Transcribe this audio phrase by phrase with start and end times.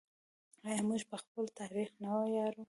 [0.65, 2.59] آیا موږ په خپل تاریخ نه ویاړو؟